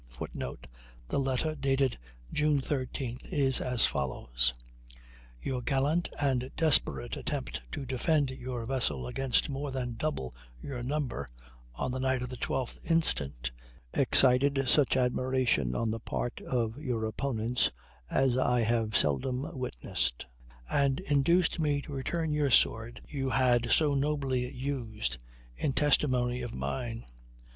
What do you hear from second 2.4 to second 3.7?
13th, is